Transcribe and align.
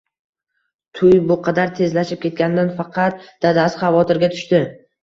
Tuy 0.99 1.19
bu 1.31 1.37
qadar 1.49 1.69
tezlashib 1.81 2.23
ketganidan 2.27 2.75
faqat 2.81 3.25
dadasi 3.47 3.85
xavortirga 3.87 4.35
tushdi 4.37 4.67